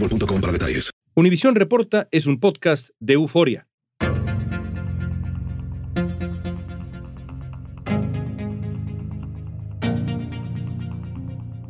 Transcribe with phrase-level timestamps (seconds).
[0.00, 0.90] boostmobile.com para detalles.
[1.14, 3.66] Univisión Reporta es un podcast de euforia.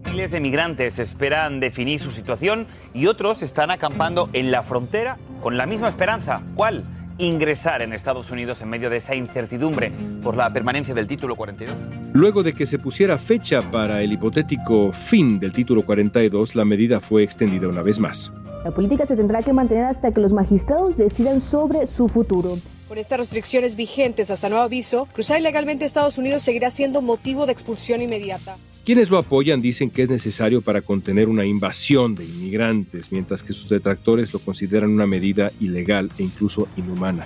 [0.04, 5.56] Miles de migrantes esperan definir su situación y otros están acampando en la frontera con
[5.56, 6.42] la misma esperanza.
[6.54, 6.84] ¿Cuál?
[7.20, 11.76] Ingresar en Estados Unidos en medio de esa incertidumbre por la permanencia del título 42?
[12.12, 17.00] Luego de que se pusiera fecha para el hipotético fin del título 42, la medida
[17.00, 18.32] fue extendida una vez más.
[18.64, 22.58] La política se tendrá que mantener hasta que los magistrados decidan sobre su futuro.
[22.88, 27.46] Con estas restricciones vigentes hasta nuevo aviso, cruzar ilegalmente a Estados Unidos seguirá siendo motivo
[27.46, 28.56] de expulsión inmediata.
[28.90, 33.52] Quienes lo apoyan dicen que es necesario para contener una invasión de inmigrantes, mientras que
[33.52, 37.24] sus detractores lo consideran una medida ilegal e incluso inhumana.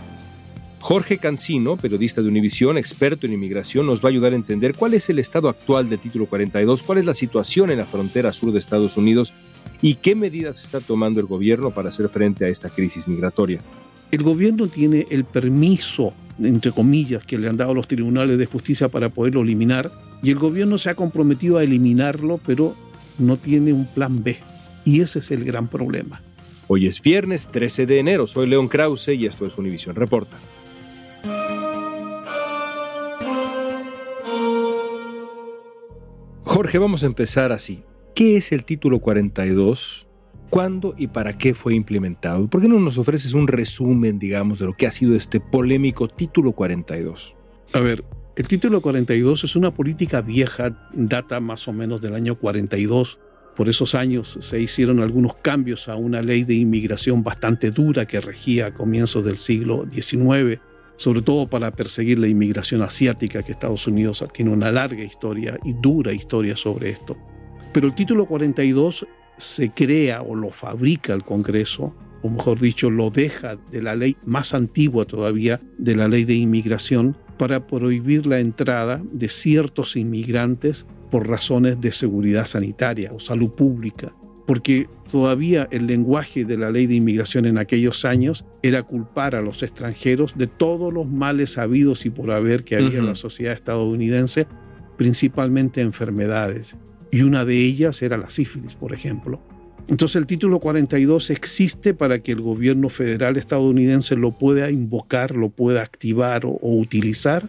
[0.80, 4.92] Jorge Cancino, periodista de Univisión, experto en inmigración, nos va a ayudar a entender cuál
[4.92, 8.52] es el estado actual del título 42, cuál es la situación en la frontera sur
[8.52, 9.32] de Estados Unidos
[9.80, 13.62] y qué medidas está tomando el gobierno para hacer frente a esta crisis migratoria.
[14.10, 18.88] El gobierno tiene el permiso, entre comillas, que le han dado los tribunales de justicia
[18.88, 19.90] para poderlo eliminar
[20.24, 22.74] y el gobierno se ha comprometido a eliminarlo, pero
[23.18, 24.38] no tiene un plan B.
[24.82, 26.22] Y ese es el gran problema.
[26.66, 28.26] Hoy es viernes 13 de enero.
[28.26, 30.38] Soy León Krause y esto es Univisión Reporta.
[36.42, 37.82] Jorge, vamos a empezar así.
[38.14, 40.06] ¿Qué es el título 42?
[40.48, 42.48] ¿Cuándo y para qué fue implementado?
[42.48, 46.08] ¿Por qué no nos ofreces un resumen, digamos, de lo que ha sido este polémico
[46.08, 47.34] título 42?
[47.74, 48.04] A ver,
[48.36, 53.20] el título 42 es una política vieja, data más o menos del año 42.
[53.54, 58.20] Por esos años se hicieron algunos cambios a una ley de inmigración bastante dura que
[58.20, 60.60] regía a comienzos del siglo XIX,
[60.96, 65.72] sobre todo para perseguir la inmigración asiática, que Estados Unidos tiene una larga historia y
[65.74, 67.16] dura historia sobre esto.
[67.72, 69.06] Pero el título 42
[69.38, 74.16] se crea o lo fabrica el Congreso, o mejor dicho, lo deja de la ley
[74.24, 80.86] más antigua todavía, de la ley de inmigración, para prohibir la entrada de ciertos inmigrantes
[81.10, 84.14] por razones de seguridad sanitaria o salud pública,
[84.46, 89.42] porque todavía el lenguaje de la ley de inmigración en aquellos años era culpar a
[89.42, 93.54] los extranjeros de todos los males habidos y por haber que había en la sociedad
[93.54, 94.46] estadounidense,
[94.96, 96.76] principalmente enfermedades,
[97.10, 99.40] y una de ellas era la sífilis, por ejemplo.
[99.88, 105.50] Entonces el título 42 existe para que el gobierno federal estadounidense lo pueda invocar, lo
[105.50, 107.48] pueda activar o, utilizar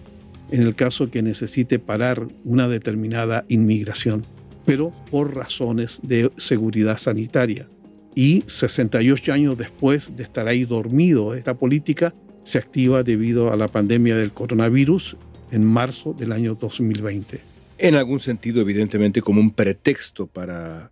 [0.52, 4.26] en el caso que necesite parar una determinada inmigración,
[4.66, 7.68] pero por razones de seguridad sanitaria.
[8.16, 12.14] Y 68 años después de estar ahí dormido esta política,
[12.44, 15.18] se activa debido a la pandemia del coronavirus
[15.52, 17.40] en marzo del año 2020.
[17.78, 20.92] En algún sentido, evidentemente, como un pretexto para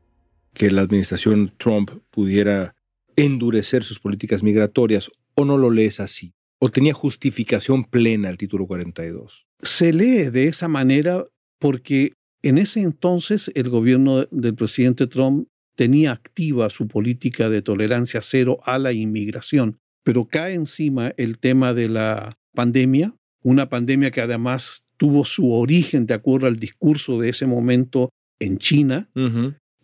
[0.54, 2.76] que la administración Trump pudiera
[3.16, 6.34] endurecer sus políticas migratorias o no lo lees así?
[6.60, 9.46] ¿O tenía justificación plena el título 42?
[9.62, 11.26] Se lee de esa manera
[11.60, 18.22] porque en ese entonces el gobierno del presidente Trump tenía activa su política de tolerancia
[18.22, 24.22] cero a la inmigración, pero cae encima el tema de la pandemia, una pandemia que
[24.22, 28.10] además tuvo su origen, de acuerdo al discurso de ese momento,
[28.40, 29.10] en China,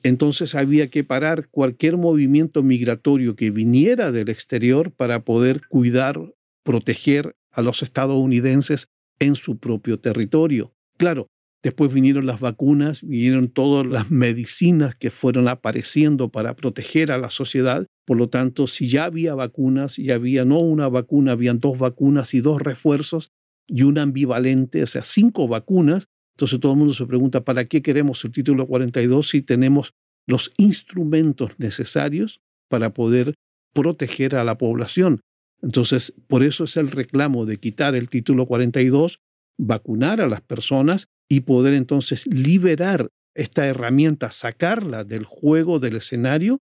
[0.04, 7.36] entonces había que parar cualquier movimiento migratorio que viniera del exterior para poder cuidar, proteger
[7.52, 8.88] a los estadounidenses
[9.20, 10.74] en su propio territorio.
[10.98, 11.28] Claro,
[11.64, 17.30] después vinieron las vacunas, vinieron todas las medicinas que fueron apareciendo para proteger a la
[17.30, 17.86] sociedad.
[18.06, 22.34] Por lo tanto, si ya había vacunas, ya había no una vacuna, habían dos vacunas
[22.34, 23.32] y dos refuerzos
[23.68, 26.08] y una ambivalente, o sea, cinco vacunas,
[26.40, 29.94] entonces todo el mundo se pregunta, ¿para qué queremos el título 42 si tenemos
[30.26, 32.40] los instrumentos necesarios
[32.70, 33.34] para poder
[33.74, 35.20] proteger a la población?
[35.62, 39.20] Entonces, por eso es el reclamo de quitar el título 42,
[39.58, 46.60] vacunar a las personas y poder entonces liberar esta herramienta, sacarla del juego, del escenario,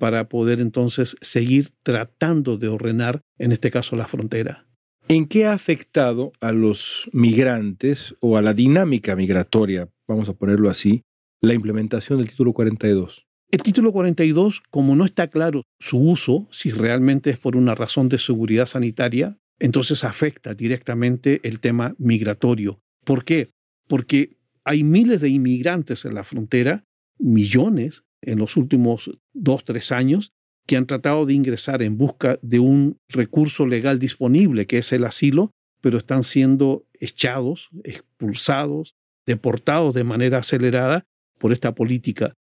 [0.00, 4.66] para poder entonces seguir tratando de ordenar, en este caso, la frontera.
[5.10, 10.70] ¿En qué ha afectado a los migrantes o a la dinámica migratoria, vamos a ponerlo
[10.70, 11.02] así,
[11.40, 13.26] la implementación del título 42?
[13.50, 18.08] El título 42, como no está claro su uso, si realmente es por una razón
[18.08, 22.80] de seguridad sanitaria, entonces afecta directamente el tema migratorio.
[23.04, 23.50] ¿Por qué?
[23.88, 26.84] Porque hay miles de inmigrantes en la frontera,
[27.18, 30.30] millones en los últimos dos, tres años,
[30.66, 35.04] que han tratado de ingresar en busca de un recurso legal disponible, que es el
[35.04, 38.94] asilo, pero están siendo echados, expulsados,
[39.26, 41.04] deportados de manera acelerada
[41.38, 42.34] por esta política.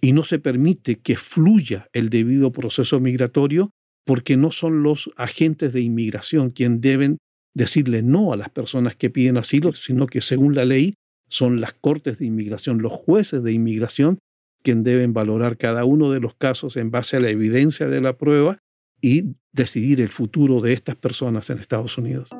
[0.00, 3.70] Y no se permite que fluya el debido proceso migratorio
[4.04, 7.18] porque no son los agentes de inmigración quienes deben
[7.54, 10.94] decirle no a las personas que piden asilo, sino que según la ley
[11.28, 14.18] son las cortes de inmigración, los jueces de inmigración
[14.64, 18.16] quien deben valorar cada uno de los casos en base a la evidencia de la
[18.16, 18.58] prueba
[19.00, 22.30] y decidir el futuro de estas personas en Estados Unidos.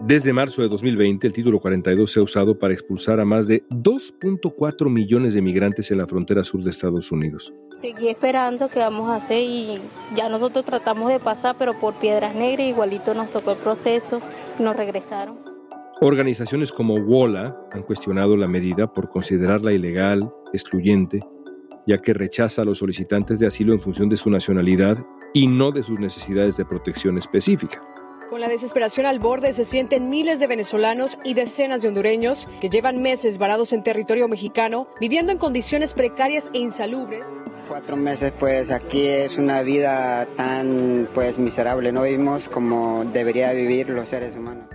[0.00, 3.62] Desde marzo de 2020, el título 42 se ha usado para expulsar a más de
[3.68, 7.54] 2.4 millones de migrantes en la frontera sur de Estados Unidos.
[7.72, 9.78] Seguí esperando qué vamos a hacer y
[10.16, 14.20] ya nosotros tratamos de pasar, pero por Piedras Negras igualito nos tocó el proceso
[14.58, 15.38] y nos regresaron.
[16.00, 21.20] Organizaciones como WOLA han cuestionado la medida por considerarla ilegal, excluyente
[21.86, 24.98] ya que rechaza a los solicitantes de asilo en función de su nacionalidad
[25.32, 27.82] y no de sus necesidades de protección específica.
[28.30, 32.68] Con la desesperación al borde se sienten miles de venezolanos y decenas de hondureños que
[32.68, 37.26] llevan meses varados en territorio mexicano, viviendo en condiciones precarias e insalubres.
[37.68, 41.92] Cuatro meses, pues aquí es una vida tan, pues miserable.
[41.92, 44.66] No vivimos como debería vivir los seres humanos.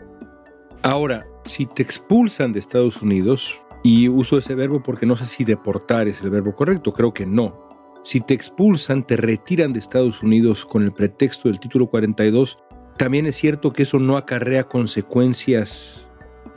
[0.81, 5.43] Ahora, si te expulsan de Estados Unidos, y uso ese verbo porque no sé si
[5.43, 7.67] deportar es el verbo correcto, creo que no.
[8.03, 12.57] Si te expulsan, te retiran de Estados Unidos con el pretexto del título 42,
[12.97, 16.09] también es cierto que eso no acarrea consecuencias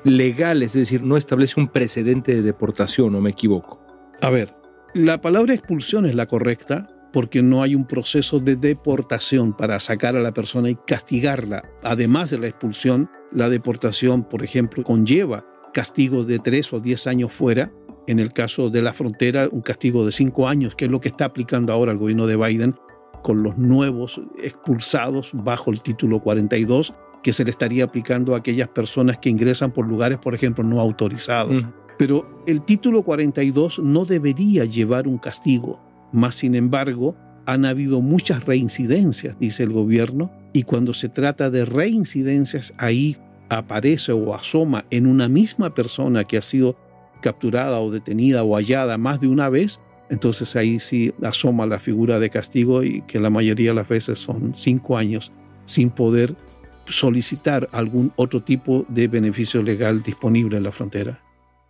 [0.05, 3.81] legales, es decir, no establece un precedente de deportación, ¿no me equivoco?
[4.21, 4.55] A ver,
[4.95, 10.17] la palabra expulsión es la correcta porque no hay un proceso de deportación para sacar
[10.17, 11.63] a la persona y castigarla.
[11.83, 17.33] Además de la expulsión, la deportación, por ejemplo, conlleva castigo de tres o diez años
[17.33, 17.73] fuera.
[18.07, 21.09] En el caso de la frontera, un castigo de cinco años, que es lo que
[21.09, 22.75] está aplicando ahora el gobierno de Biden
[23.23, 26.93] con los nuevos expulsados bajo el título 42,
[27.23, 30.81] que se le estaría aplicando a aquellas personas que ingresan por lugares, por ejemplo, no
[30.81, 31.65] autorizados.
[31.99, 35.81] Pero el título 42 no debería llevar un castigo.
[36.11, 37.15] Más sin embargo,
[37.47, 43.17] han habido muchas reincidencias, dice el gobierno, y cuando se trata de reincidencias, ahí
[43.59, 46.77] aparece o asoma en una misma persona que ha sido
[47.21, 49.81] capturada o detenida o hallada más de una vez,
[50.11, 54.19] entonces ahí sí asoma la figura de castigo y que la mayoría de las veces
[54.19, 55.33] son cinco años
[55.67, 56.35] sin poder
[56.87, 61.23] solicitar algún otro tipo de beneficio legal disponible en la frontera.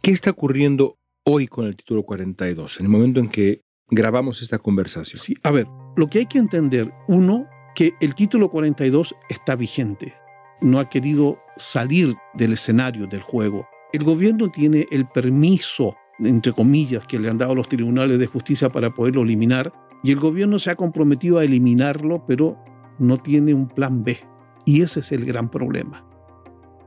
[0.02, 3.60] ¿Qué está ocurriendo hoy con el título 42, en el momento en que
[3.90, 5.20] grabamos esta conversación?
[5.20, 10.14] Sí, a ver, lo que hay que entender, uno, que el título 42 está vigente
[10.62, 13.66] no ha querido salir del escenario del juego.
[13.92, 18.70] El gobierno tiene el permiso, entre comillas, que le han dado los tribunales de justicia
[18.70, 22.56] para poderlo eliminar, y el gobierno se ha comprometido a eliminarlo, pero
[22.98, 24.18] no tiene un plan B.
[24.64, 26.04] Y ese es el gran problema.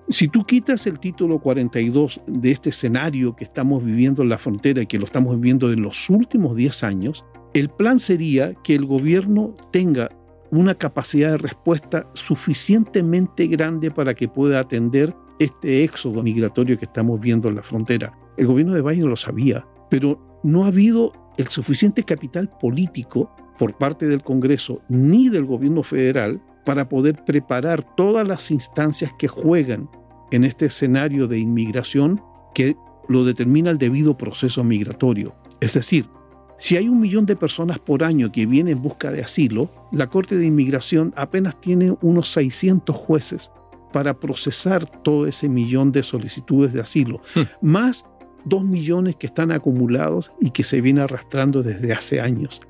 [0.09, 4.81] Si tú quitas el título 42 de este escenario que estamos viviendo en la frontera
[4.81, 8.85] y que lo estamos viviendo en los últimos 10 años, el plan sería que el
[8.85, 10.09] gobierno tenga
[10.57, 17.19] una capacidad de respuesta suficientemente grande para que pueda atender este éxodo migratorio que estamos
[17.19, 18.17] viendo en la frontera.
[18.37, 23.77] El gobierno de Biden lo sabía, pero no ha habido el suficiente capital político por
[23.77, 29.89] parte del Congreso ni del gobierno federal para poder preparar todas las instancias que juegan
[30.31, 32.21] en este escenario de inmigración
[32.53, 32.75] que
[33.07, 35.35] lo determina el debido proceso migratorio.
[35.61, 36.09] Es decir,
[36.57, 40.07] Si hay un millón de personas por año que vienen en busca de asilo, la
[40.07, 43.51] Corte de Inmigración apenas tiene unos 600 jueces
[43.91, 47.65] para procesar todo ese millón de solicitudes de asilo, hmm.
[47.65, 48.05] más
[48.45, 52.61] dos millones que están acumulados y que se viene arrastrando desde hace años.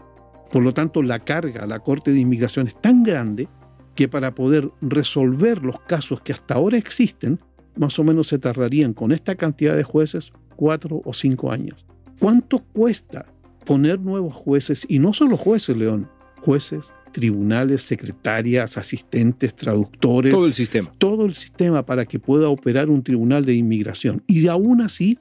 [0.52, 3.48] Por lo tanto, la carga a la Corte de Inmigración es tan grande
[3.94, 7.40] que para poder resolver los casos que hasta ahora existen,
[7.76, 11.86] más o menos se tardarían con esta cantidad de jueces cuatro o cinco años.
[12.20, 13.26] ¿Cuánto cuesta
[13.66, 14.86] poner nuevos jueces?
[14.88, 16.10] Y no solo jueces, León,
[16.42, 20.34] jueces, tribunales, secretarias, asistentes, traductores.
[20.34, 20.92] Todo el sistema.
[20.98, 24.24] Todo el sistema para que pueda operar un tribunal de inmigración.
[24.28, 25.18] Y aún así,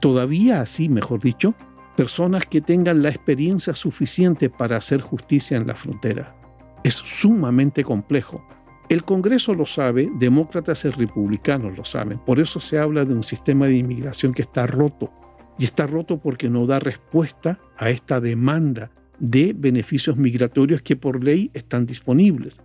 [0.00, 1.54] todavía así, mejor dicho,
[1.96, 6.36] personas que tengan la experiencia suficiente para hacer justicia en la frontera.
[6.84, 8.46] Es sumamente complejo.
[8.88, 12.18] El Congreso lo sabe, demócratas y republicanos lo saben.
[12.18, 15.10] Por eso se habla de un sistema de inmigración que está roto.
[15.58, 21.22] Y está roto porque no da respuesta a esta demanda de beneficios migratorios que por
[21.22, 22.60] ley están disponibles.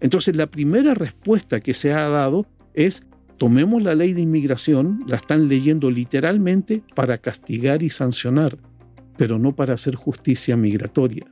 [0.00, 3.04] Entonces la primera respuesta que se ha dado es
[3.38, 8.58] tomemos la ley de inmigración, la están leyendo literalmente para castigar y sancionar,
[9.16, 11.24] pero no para hacer justicia migratoria.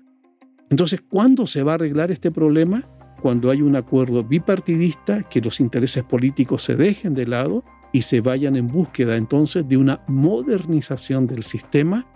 [0.70, 2.88] Entonces, ¿cuándo se va a arreglar este problema?
[3.20, 7.64] Cuando hay un acuerdo bipartidista, que los intereses políticos se dejen de lado
[7.96, 12.06] y se vayan en búsqueda entonces de una modernización del sistema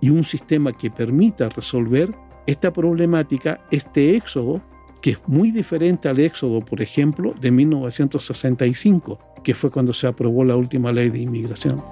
[0.00, 2.10] y un sistema que permita resolver
[2.46, 4.62] esta problemática, este éxodo,
[5.02, 10.42] que es muy diferente al éxodo, por ejemplo, de 1965, que fue cuando se aprobó
[10.42, 11.82] la última ley de inmigración.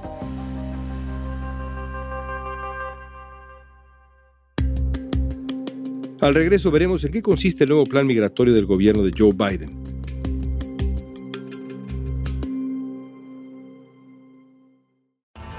[6.23, 9.94] Al regreso veremos en qué consiste el nuevo plan migratorio del gobierno de Joe Biden.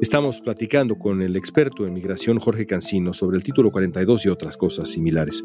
[0.00, 4.56] Estamos platicando con el experto en migración Jorge Cancino sobre el título 42 y otras
[4.56, 5.42] cosas similares.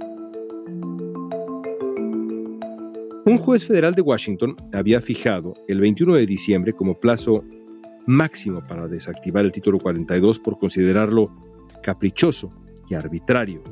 [3.25, 7.43] Un juez federal de Washington había fijado el 21 de diciembre como plazo
[8.08, 11.32] máximo para desactivar el título 42 por considerarlo
[11.84, 12.51] caprichoso
[12.89, 13.63] y arbitrario.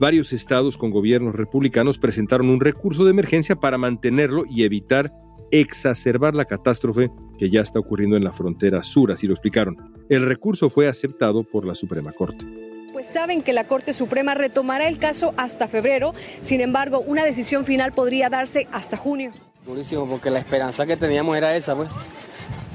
[0.00, 5.12] Varios estados con gobiernos republicanos presentaron un recurso de emergencia para mantenerlo y evitar
[5.60, 9.76] exacerbar la catástrofe que ya está ocurriendo en la frontera sur, así lo explicaron.
[10.08, 12.44] El recurso fue aceptado por la Suprema Corte.
[12.92, 17.64] Pues saben que la Corte Suprema retomará el caso hasta febrero, sin embargo, una decisión
[17.64, 19.32] final podría darse hasta junio.
[19.66, 21.90] Durísimo, porque la esperanza que teníamos era esa, pues.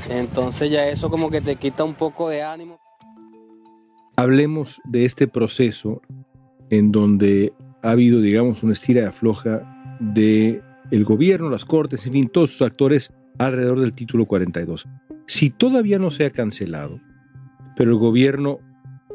[0.09, 2.79] Entonces ya eso como que te quita un poco de ánimo.
[4.15, 6.01] Hablemos de este proceso
[6.69, 12.13] en donde ha habido, digamos, una estira de afloja de el gobierno, las cortes, en
[12.13, 14.87] fin, todos sus actores alrededor del título 42.
[15.27, 16.99] Si todavía no se ha cancelado,
[17.75, 18.59] pero el gobierno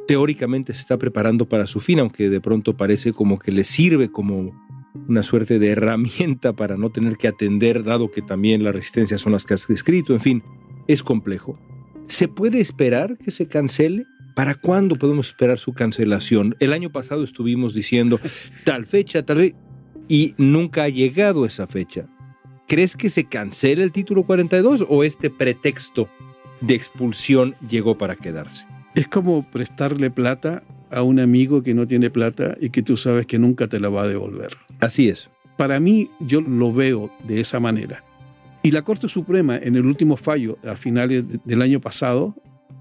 [0.06, 4.10] teóricamente se está preparando para su fin, aunque de pronto parece como que le sirve
[4.10, 4.52] como
[5.08, 9.32] una suerte de herramienta para no tener que atender, dado que también las resistencias son
[9.32, 10.42] las que has descrito, en fin,
[10.86, 11.58] es complejo.
[12.06, 14.06] ¿Se puede esperar que se cancele?
[14.36, 16.56] ¿Para cuándo podemos esperar su cancelación?
[16.60, 18.20] El año pasado estuvimos diciendo
[18.64, 19.54] tal fecha, tal vez
[20.08, 22.06] y nunca ha llegado esa fecha.
[22.66, 26.08] ¿Crees que se cancela el título 42 o este pretexto
[26.66, 28.66] de expulsión llegó para quedarse.
[28.94, 33.26] Es como prestarle plata a un amigo que no tiene plata y que tú sabes
[33.26, 34.56] que nunca te la va a devolver.
[34.80, 35.30] Así es.
[35.56, 38.04] Para mí, yo lo veo de esa manera.
[38.62, 42.34] Y la Corte Suprema, en el último fallo a finales del año pasado,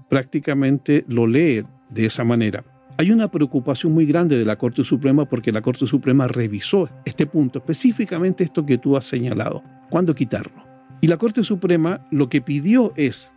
[0.08, 2.64] prácticamente lo lee de esa manera.
[2.96, 7.26] Hay una preocupación muy grande de la Corte Suprema porque la Corte Suprema revisó este
[7.26, 10.62] punto, específicamente esto que tú has señalado, cuándo quitarlo.
[11.00, 13.32] Y la Corte Suprema lo que pidió es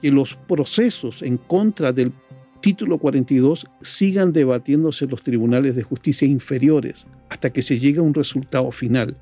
[0.00, 2.12] que los procesos en contra del
[2.60, 8.02] título 42 sigan debatiéndose en los tribunales de justicia inferiores hasta que se llegue a
[8.02, 9.16] un resultado final.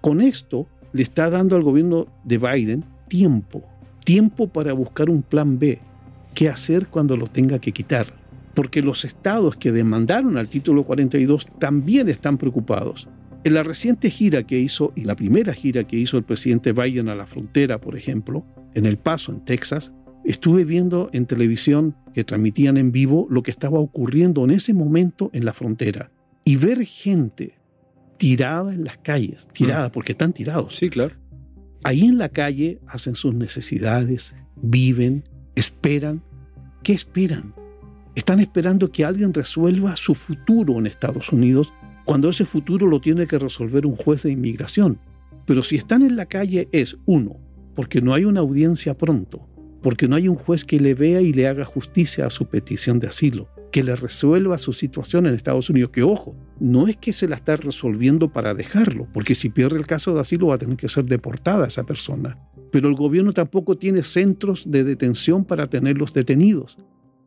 [0.00, 3.62] Con esto le está dando al gobierno de Biden tiempo,
[4.02, 5.78] tiempo para buscar un plan B,
[6.32, 8.25] qué hacer cuando lo tenga que quitar.
[8.56, 13.06] Porque los estados que demandaron al título 42 también están preocupados.
[13.44, 17.08] En la reciente gira que hizo, y la primera gira que hizo el presidente Biden
[17.08, 18.44] a la frontera, por ejemplo,
[18.74, 19.92] en El Paso, en Texas,
[20.24, 25.30] estuve viendo en televisión que transmitían en vivo lo que estaba ocurriendo en ese momento
[25.32, 26.10] en la frontera.
[26.44, 27.54] Y ver gente
[28.16, 29.92] tirada en las calles, tirada, mm.
[29.92, 30.76] porque están tirados.
[30.76, 31.14] Sí, claro.
[31.84, 35.22] Ahí en la calle hacen sus necesidades, viven,
[35.54, 36.22] esperan.
[36.82, 37.54] ¿Qué esperan?
[38.16, 41.70] Están esperando que alguien resuelva su futuro en Estados Unidos
[42.06, 44.98] cuando ese futuro lo tiene que resolver un juez de inmigración.
[45.44, 47.36] Pero si están en la calle es, uno,
[47.74, 49.46] porque no hay una audiencia pronto,
[49.82, 52.98] porque no hay un juez que le vea y le haga justicia a su petición
[53.00, 57.12] de asilo, que le resuelva su situación en Estados Unidos, que ojo, no es que
[57.12, 60.58] se la está resolviendo para dejarlo, porque si pierde el caso de asilo va a
[60.58, 62.38] tener que ser deportada esa persona.
[62.72, 66.78] Pero el gobierno tampoco tiene centros de detención para tenerlos detenidos.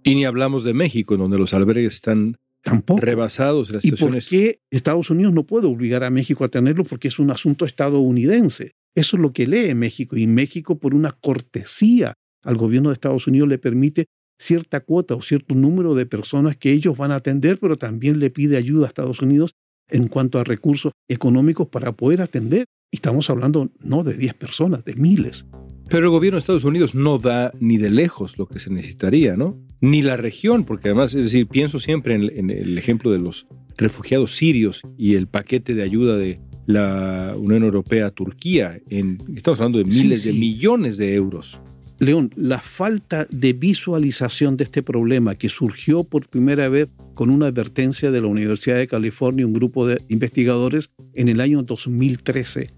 [0.03, 2.99] Y ni hablamos de México, donde los albergues están Tampoco.
[2.99, 6.83] Rebasados las ¿Y por qué Estados Unidos no puede obligar a México a tenerlo?
[6.83, 8.73] Porque es un asunto estadounidense.
[8.95, 10.17] Eso es lo que lee México.
[10.17, 12.13] Y México, por una cortesía
[12.43, 16.71] al gobierno de Estados Unidos, le permite cierta cuota o cierto número de personas que
[16.71, 19.53] ellos van a atender, pero también le pide ayuda a Estados Unidos
[19.89, 22.65] en cuanto a recursos económicos para poder atender.
[22.91, 25.45] Y estamos hablando no de 10 personas, de miles.
[25.89, 29.35] Pero el gobierno de Estados Unidos no da ni de lejos lo que se necesitaría,
[29.35, 29.57] ¿no?
[29.81, 34.35] Ni la región, porque además, es decir, pienso siempre en, el ejemplo de los refugiados
[34.35, 38.79] sirios y el paquete de ayuda de la Unión Europea a Turquía.
[38.89, 41.59] En, estamos hablando de miles de millones de euros.
[41.97, 47.47] León, la falta de visualización de este problema que surgió por primera vez con una
[47.47, 52.69] advertencia de la Universidad de California, un grupo de investigadores, en el año 2013,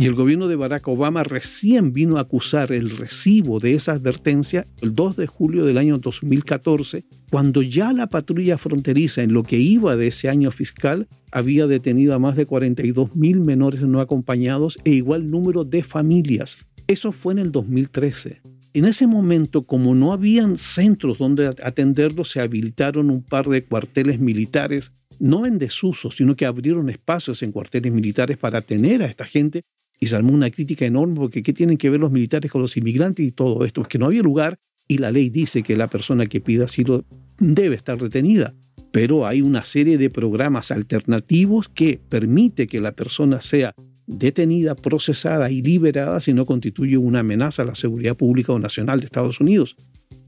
[0.00, 4.64] y el gobierno de Barack Obama recién vino a acusar el recibo de esa advertencia
[4.80, 9.58] el 2 de julio del año 2014, cuando ya la patrulla fronteriza en lo que
[9.58, 14.78] iba de ese año fiscal había detenido a más de 42 mil menores no acompañados
[14.84, 16.58] e igual número de familias.
[16.86, 18.40] Eso fue en el 2013.
[18.74, 24.20] En ese momento, como no habían centros donde atenderlos, se habilitaron un par de cuarteles
[24.20, 29.24] militares, no en desuso, sino que abrieron espacios en cuarteles militares para tener a esta
[29.24, 29.64] gente
[30.00, 32.76] y se armó una crítica enorme porque ¿qué tienen que ver los militares con los
[32.76, 33.82] inmigrantes y todo esto?
[33.82, 37.04] Es que no había lugar y la ley dice que la persona que pida asilo
[37.38, 38.54] debe estar retenida.
[38.90, 43.74] Pero hay una serie de programas alternativos que permite que la persona sea
[44.06, 49.00] detenida, procesada y liberada si no constituye una amenaza a la seguridad pública o nacional
[49.00, 49.76] de Estados Unidos.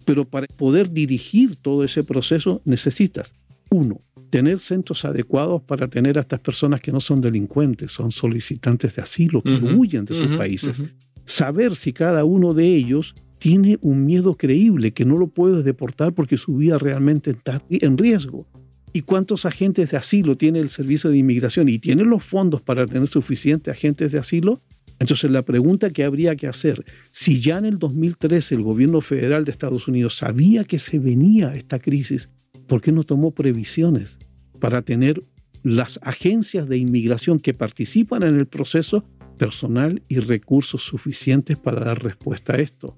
[0.05, 3.33] Pero para poder dirigir todo ese proceso necesitas,
[3.71, 8.97] uno, tener centros adecuados para tener a estas personas que no son delincuentes, son solicitantes
[8.97, 10.81] de asilo, que huyen de sus países.
[11.25, 16.15] Saber si cada uno de ellos tiene un miedo creíble, que no lo puedes deportar
[16.15, 18.47] porque su vida realmente está en riesgo.
[18.93, 21.69] ¿Y cuántos agentes de asilo tiene el Servicio de Inmigración?
[21.69, 24.61] ¿Y tiene los fondos para tener suficientes agentes de asilo?
[24.99, 29.45] Entonces la pregunta que habría que hacer, si ya en el 2013 el gobierno federal
[29.45, 32.29] de Estados Unidos sabía que se venía esta crisis
[32.71, 34.17] ¿por qué no tomó previsiones
[34.61, 35.25] para tener
[35.65, 39.05] las agencias de inmigración que participan en el proceso
[39.37, 42.97] personal y recursos suficientes para dar respuesta a esto?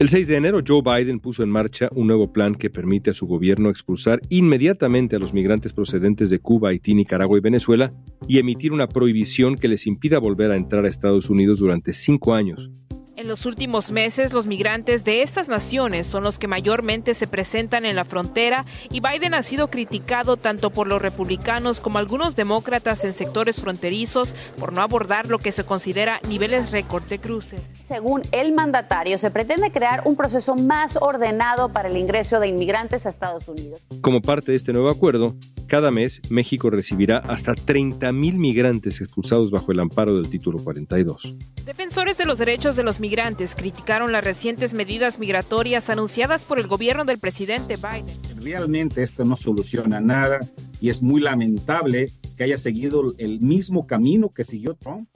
[0.00, 3.14] El 6 de enero, Joe Biden puso en marcha un nuevo plan que permite a
[3.14, 7.94] su gobierno expulsar inmediatamente a los migrantes procedentes de Cuba, Haití, Nicaragua y Venezuela
[8.26, 12.34] y emitir una prohibición que les impida volver a entrar a Estados Unidos durante cinco
[12.34, 12.72] años.
[13.14, 17.84] En los últimos meses, los migrantes de estas naciones son los que mayormente se presentan
[17.84, 23.04] en la frontera y Biden ha sido criticado tanto por los republicanos como algunos demócratas
[23.04, 27.60] en sectores fronterizos por no abordar lo que se considera niveles récord de cruces.
[27.86, 33.04] Según el mandatario, se pretende crear un proceso más ordenado para el ingreso de inmigrantes
[33.04, 33.82] a Estados Unidos.
[34.00, 35.34] Como parte de este nuevo acuerdo,
[35.72, 41.34] Cada mes, México recibirá hasta 30.000 migrantes expulsados bajo el amparo del título 42.
[41.64, 46.66] Defensores de los derechos de los migrantes criticaron las recientes medidas migratorias anunciadas por el
[46.66, 48.18] gobierno del presidente Biden.
[48.42, 50.40] Realmente esto no soluciona nada
[50.78, 55.08] y es muy lamentable que haya seguido el mismo camino que siguió Trump.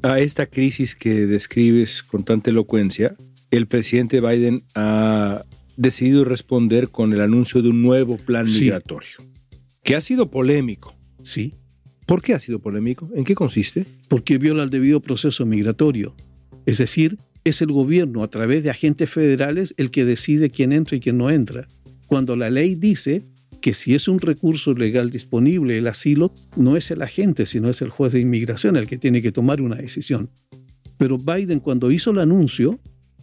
[0.00, 3.14] A esta crisis que describes con tanta elocuencia,
[3.50, 5.44] el presidente Biden ha
[5.76, 8.62] decidido responder con el anuncio de un nuevo plan Sí.
[8.62, 9.18] migratorio,
[9.86, 10.96] que ha sido polémico.
[11.22, 11.54] Sí.
[12.06, 13.08] ¿Por qué ha sido polémico?
[13.14, 13.86] ¿En qué consiste?
[14.08, 16.16] Porque viola el debido proceso migratorio.
[16.66, 20.96] Es decir, es el gobierno a través de agentes federales el que decide quién entra
[20.96, 21.68] y quién no entra.
[22.08, 23.22] Cuando la ley dice
[23.60, 27.80] que si es un recurso legal disponible el asilo, no es el agente, sino es
[27.80, 30.30] el juez de inmigración el que tiene que tomar una decisión.
[30.98, 32.80] Pero Biden cuando hizo el anuncio,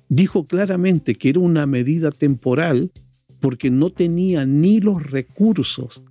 [0.07, 2.93] dijo claramente que era una medida temporal
[3.41, 6.01] porque no tenía ni los recursos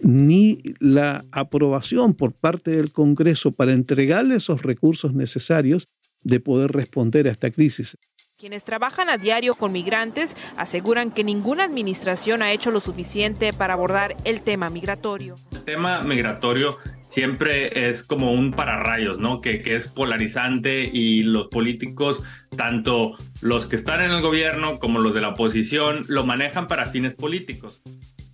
[0.00, 5.88] ni la aprobación por parte del Congreso para entregarle esos recursos necesarios
[6.22, 7.96] de poder responder a esta crisis.
[8.38, 13.72] Quienes trabajan a diario con migrantes aseguran que ninguna administración ha hecho lo suficiente para
[13.72, 15.36] abordar el tema migratorio.
[15.52, 16.76] El tema migratorio
[17.08, 19.40] siempre es como un pararrayos, ¿no?
[19.40, 22.22] Que, que es polarizante y los políticos,
[22.54, 26.84] tanto los que están en el gobierno como los de la oposición, lo manejan para
[26.84, 27.82] fines políticos.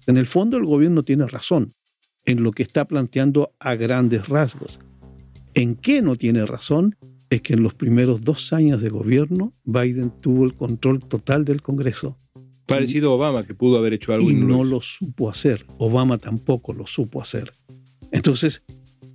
[0.07, 1.75] En el fondo el gobierno tiene razón
[2.25, 4.79] en lo que está planteando a grandes rasgos.
[5.55, 6.97] ¿En qué no tiene razón?
[7.31, 11.63] Es que en los primeros dos años de gobierno Biden tuvo el control total del
[11.63, 12.19] Congreso.
[12.67, 15.67] Parecido a Obama, que pudo haber hecho algo y no lo supo hacer.
[15.79, 17.53] Obama tampoco lo supo hacer.
[18.13, 18.65] Entonces,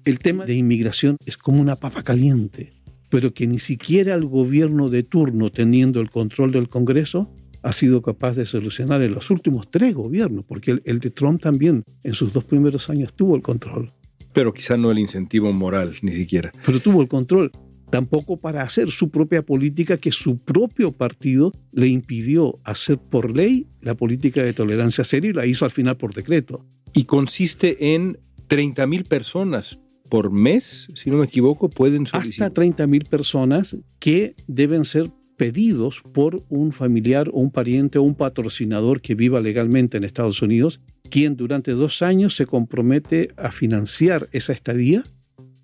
[0.05, 2.73] el tema de inmigración es como una papa caliente,
[3.09, 7.33] pero que ni siquiera el gobierno de turno, teniendo el control del Congreso,
[7.67, 11.41] ha sido capaz de solucionar en los últimos tres gobiernos, porque el, el de Trump
[11.41, 13.91] también en sus dos primeros años tuvo el control.
[14.31, 16.51] Pero quizá no el incentivo moral, ni siquiera.
[16.65, 17.51] Pero tuvo el control
[17.89, 23.67] tampoco para hacer su propia política que su propio partido le impidió hacer por ley
[23.81, 26.65] la política de tolerancia cero y la hizo al final por decreto.
[26.93, 29.77] Y consiste en 30 mil personas
[30.09, 32.47] por mes, si no me equivoco, pueden solicitar.
[32.47, 38.03] Hasta 30 mil personas que deben ser pedidos por un familiar o un pariente o
[38.03, 43.51] un patrocinador que viva legalmente en Estados Unidos, quien durante dos años se compromete a
[43.51, 45.03] financiar esa estadía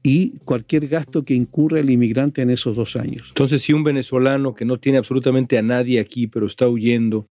[0.03, 3.29] y cualquier gasto que incurra el inmigrante en esos dos años.
[3.29, 7.27] Entonces, si un venezolano que no tiene absolutamente a nadie aquí, pero está huyendo,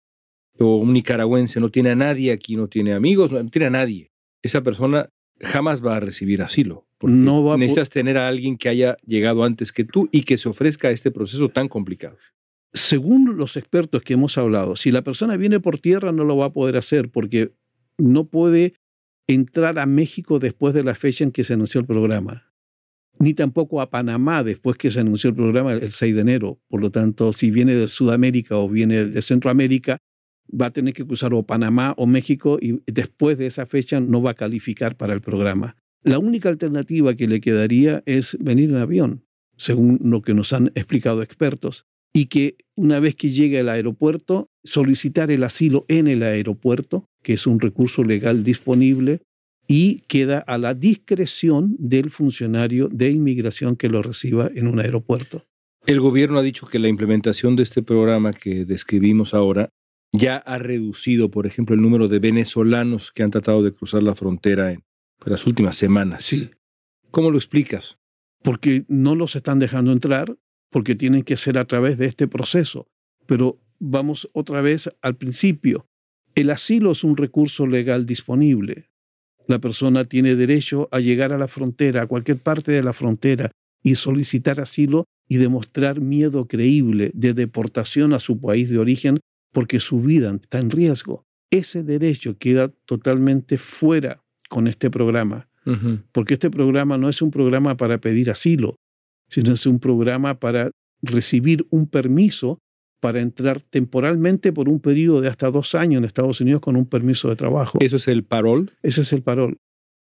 [0.57, 4.11] o un nicaragüense no tiene a nadie aquí, no tiene amigos, no tiene a nadie,
[4.41, 5.09] esa persona
[5.43, 6.85] jamás va a recibir asilo.
[7.01, 10.37] No va a necesitas tener a alguien que haya llegado antes que tú y que
[10.37, 12.17] se ofrezca a este proceso tan complicado.
[12.73, 16.47] Según los expertos que hemos hablado, si la persona viene por tierra no lo va
[16.47, 17.53] a poder hacer porque
[17.97, 18.73] no puede
[19.27, 22.51] entrar a México después de la fecha en que se anunció el programa,
[23.19, 26.59] ni tampoco a Panamá después que se anunció el programa el 6 de enero.
[26.67, 29.97] Por lo tanto, si viene de Sudamérica o viene de Centroamérica,
[30.51, 34.21] va a tener que cruzar o Panamá o México y después de esa fecha no
[34.21, 35.75] va a calificar para el programa.
[36.03, 39.23] La única alternativa que le quedaría es venir en avión,
[39.57, 44.49] según lo que nos han explicado expertos y que una vez que llegue al aeropuerto,
[44.63, 49.21] solicitar el asilo en el aeropuerto, que es un recurso legal disponible,
[49.67, 55.45] y queda a la discreción del funcionario de inmigración que lo reciba en un aeropuerto.
[55.85, 59.69] El gobierno ha dicho que la implementación de este programa que describimos ahora
[60.11, 64.15] ya ha reducido, por ejemplo, el número de venezolanos que han tratado de cruzar la
[64.15, 64.83] frontera en
[65.25, 66.25] las últimas semanas.
[66.25, 66.49] Sí.
[67.11, 67.97] ¿Cómo lo explicas?
[68.43, 70.37] Porque no los están dejando entrar,
[70.69, 72.87] porque tienen que ser a través de este proceso.
[73.25, 75.85] Pero vamos otra vez al principio.
[76.35, 78.89] El asilo es un recurso legal disponible.
[79.47, 83.51] La persona tiene derecho a llegar a la frontera, a cualquier parte de la frontera,
[83.83, 89.19] y solicitar asilo y demostrar miedo creíble de deportación a su país de origen
[89.51, 91.25] porque su vida está en riesgo.
[91.49, 95.49] Ese derecho queda totalmente fuera con este programa,
[96.11, 98.75] porque este programa no es un programa para pedir asilo,
[99.29, 102.59] sino es un programa para recibir un permiso
[103.01, 106.85] para entrar temporalmente por un periodo de hasta dos años en Estados Unidos con un
[106.85, 107.79] permiso de trabajo.
[107.81, 108.73] ¿Eso es el parol?
[108.83, 109.57] Ese es el parol.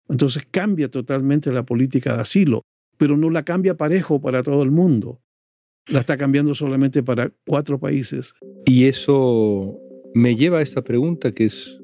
[0.08, 2.62] Entonces cambia totalmente la política de asilo,
[2.96, 5.20] pero no la cambia parejo para todo el mundo.
[5.86, 8.34] La está cambiando solamente para cuatro países.
[8.64, 9.78] Y eso
[10.14, 11.78] me lleva a esta pregunta que es,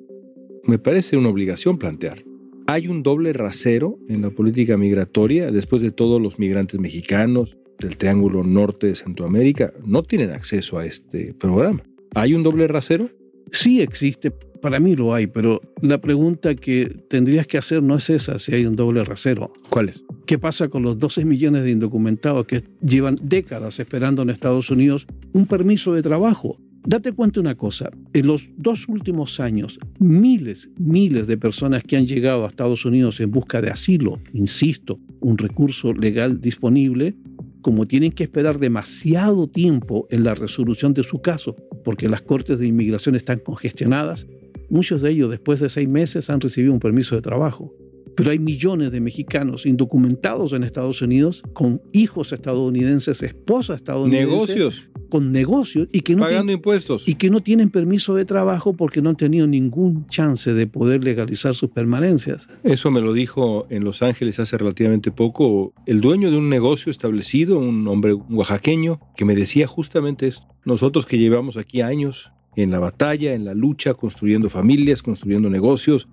[0.64, 2.24] me parece una obligación plantear.
[2.66, 7.96] ¿Hay un doble rasero en la política migratoria después de todos los migrantes mexicanos del
[7.96, 9.72] Triángulo Norte de Centroamérica?
[9.84, 11.82] No tienen acceso a este programa.
[12.14, 13.10] ¿Hay un doble rasero?
[13.50, 18.10] Sí existe, Para mí lo hay, pero la pregunta que tendrías que hacer no es
[18.10, 19.52] esa, si hay un doble rasero.
[19.70, 20.02] ¿Cuál es?
[20.26, 25.06] ¿Qué pasa con los 12 millones de indocumentados que llevan décadas esperando en Estados Unidos
[25.32, 26.58] un permiso de trabajo?
[26.86, 32.06] Date cuenta una cosa, en los dos últimos años, miles, miles de personas que han
[32.06, 37.14] llegado a Estados Unidos en busca de asilo, insisto, un recurso legal disponible,
[37.60, 42.58] como tienen que esperar demasiado tiempo en la resolución de su caso, porque las cortes
[42.58, 44.26] de inmigración están congestionadas,
[44.70, 47.74] Muchos de ellos después de seis meses han recibido un permiso de trabajo.
[48.16, 54.30] Pero hay millones de mexicanos indocumentados en Estados Unidos con hijos estadounidenses, esposas estadounidenses.
[54.56, 54.86] Negocios.
[55.08, 57.08] Con negocios y que no Pagando tienen, impuestos.
[57.08, 61.02] y que no tienen permiso de trabajo porque no han tenido ningún chance de poder
[61.02, 62.46] legalizar sus permanencias.
[62.62, 66.90] Eso me lo dijo en Los Ángeles hace relativamente poco el dueño de un negocio
[66.92, 70.46] establecido, un hombre oaxaqueño, que me decía justamente esto.
[70.64, 76.08] Nosotros que llevamos aquí años en la batalla, en la lucha, construyendo familias, construyendo negocios,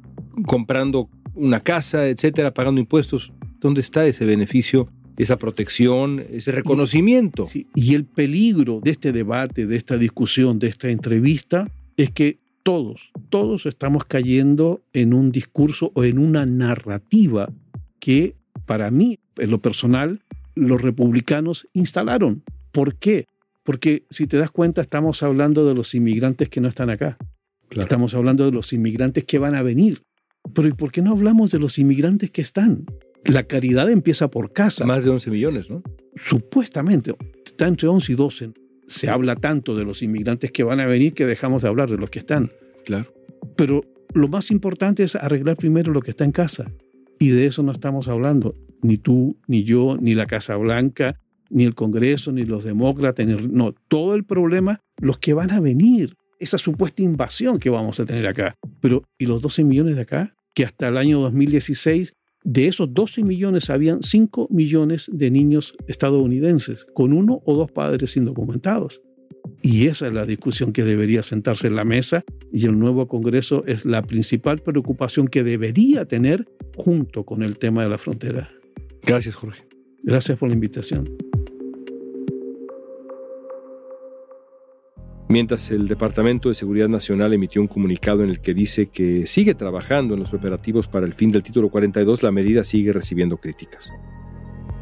[0.46, 3.32] comprando una casa, etcétera, pagando impuestos.
[3.60, 7.46] ¿Dónde está ese beneficio, esa protección, ese reconocimiento?
[7.76, 13.12] Y el peligro de este debate, de esta discusión, de esta entrevista, es que todos,
[13.30, 17.50] todos estamos cayendo en un discurso o en una narrativa
[18.00, 20.22] que para mí, en lo personal,
[20.54, 22.44] los republicanos instalaron.
[22.72, 23.26] ¿Por qué?
[23.68, 27.18] Porque si te das cuenta, estamos hablando de los inmigrantes que no están acá.
[27.70, 30.04] Estamos hablando de los inmigrantes que van a venir.
[30.54, 32.86] Pero ¿y por qué no hablamos de los inmigrantes que están?
[33.26, 34.86] La caridad empieza por casa.
[34.86, 35.84] Más de 11 millones, ¿no?
[36.16, 37.14] Supuestamente.
[37.46, 38.54] Está entre 11 y 12.
[38.88, 41.98] Se habla tanto de los inmigrantes que van a venir que dejamos de hablar de
[41.98, 42.54] los que están.
[42.86, 43.14] Claro.
[43.58, 43.82] Pero
[44.14, 46.72] lo más importante es arreglar primero lo que está en casa.
[47.20, 48.56] Y de eso no estamos hablando.
[48.82, 53.36] Ni tú, ni yo, ni la Casa Blanca, ni el Congreso, ni los demócratas, ni
[53.36, 58.06] no, todo el problema, los que van a venir, esa supuesta invasión que vamos a
[58.06, 58.56] tener acá.
[58.82, 60.36] Pero, ¿y los 12 millones de acá?
[60.54, 66.86] Que hasta el año 2016, de esos 12 millones, habían 5 millones de niños estadounidenses,
[66.94, 69.02] con uno o dos padres indocumentados.
[69.62, 73.64] Y esa es la discusión que debería sentarse en la mesa y el nuevo Congreso
[73.66, 78.50] es la principal preocupación que debería tener junto con el tema de la frontera.
[79.04, 79.64] Gracias, Jorge.
[80.04, 81.10] Gracias por la invitación.
[85.30, 89.56] Mientras el Departamento de Seguridad Nacional emitió un comunicado en el que dice que sigue
[89.56, 93.92] trabajando en los preparativos para el fin del título 42, la medida sigue recibiendo críticas.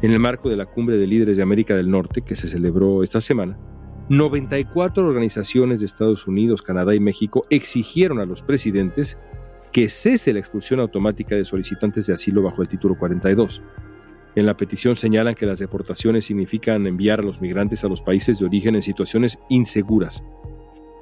[0.02, 3.02] En el marco de la Cumbre de Líderes de América del Norte, que se celebró
[3.02, 3.58] esta semana,
[4.08, 9.18] 94 organizaciones de Estados Unidos, Canadá y México exigieron a los presidentes
[9.72, 13.62] que cese la expulsión automática de solicitantes de asilo bajo el título 42.
[14.36, 18.38] En la petición señalan que las deportaciones significan enviar a los migrantes a los países
[18.38, 20.22] de origen en situaciones inseguras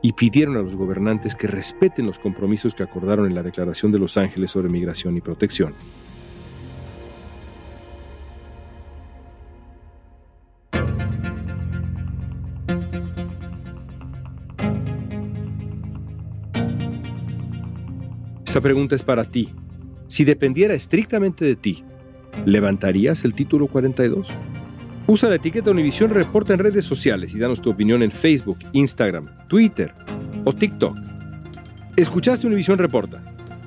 [0.02, 3.98] y pidieron a los gobernantes que respeten los compromisos que acordaron en la Declaración de
[3.98, 5.74] Los Ángeles sobre Migración y Protección.
[18.46, 19.50] Esta pregunta es para ti.
[20.06, 21.84] Si dependiera estrictamente de ti,
[22.44, 24.28] ¿levantarías el título 42?
[25.06, 29.28] Usa la etiqueta Univisión Reporta en redes sociales y danos tu opinión en Facebook, Instagram,
[29.48, 29.94] Twitter
[30.44, 30.96] o TikTok.
[31.96, 33.22] Escuchaste Univisión Reporta.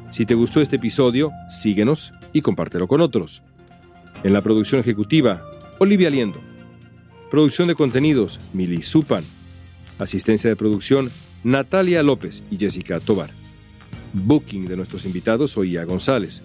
[0.09, 3.43] Si te gustó este episodio, síguenos y compártelo con otros.
[4.23, 5.43] En la producción ejecutiva,
[5.79, 6.41] Olivia Liendo.
[7.29, 9.23] Producción de contenidos, Mili Supan.
[9.99, 11.11] Asistencia de producción,
[11.43, 13.29] Natalia López y Jessica Tobar.
[14.13, 16.41] Booking de nuestros invitados, Oía González.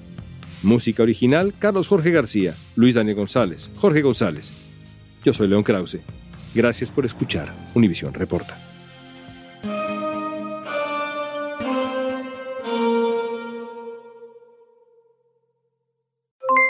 [0.63, 4.53] Música original, Carlos Jorge García, Luis Daniel González, Jorge González.
[5.25, 6.01] Yo soy León Krause.
[6.55, 8.57] Gracias por escuchar Univisión Reporta.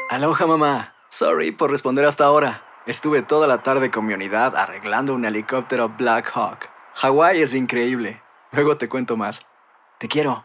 [0.08, 0.94] Aloha mamá.
[1.10, 2.64] Sorry por responder hasta ahora.
[2.86, 6.68] Estuve toda la tarde con mi unidad arreglando un helicóptero Black Hawk.
[6.94, 8.22] Hawái es increíble.
[8.52, 9.46] Luego te cuento más.
[9.98, 10.44] Te quiero.